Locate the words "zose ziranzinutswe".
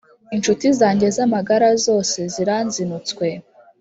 1.85-3.27